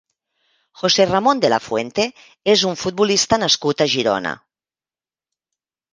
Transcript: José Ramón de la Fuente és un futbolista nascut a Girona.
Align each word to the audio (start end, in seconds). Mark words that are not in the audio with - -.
José 0.83 1.05
Ramón 1.09 1.43
de 1.43 1.51
la 1.53 1.59
Fuente 1.67 2.07
és 2.55 2.65
un 2.71 2.79
futbolista 2.85 3.41
nascut 3.45 3.85
a 3.87 3.91
Girona. 3.97 4.37